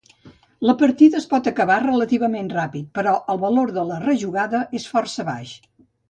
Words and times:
La 0.67 0.73
partida 0.77 1.17
es 1.19 1.25
pot 1.33 1.49
acabar 1.51 1.75
relativament 1.83 2.49
ràpid, 2.55 2.87
però 2.99 3.13
el 3.33 3.41
valor 3.47 3.73
de 3.79 3.87
rejugada 4.07 4.63
és 4.81 4.89
força 4.95 5.27
baix. 5.33 5.53